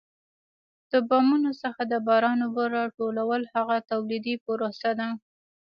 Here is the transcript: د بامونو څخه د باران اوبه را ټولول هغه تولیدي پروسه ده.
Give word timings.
د 0.91 0.93
بامونو 1.09 1.51
څخه 1.61 1.81
د 1.91 1.93
باران 2.07 2.39
اوبه 2.45 2.65
را 2.75 2.83
ټولول 2.97 3.41
هغه 3.53 3.75
تولیدي 3.91 4.35
پروسه 4.45 4.89
ده. 4.99 5.07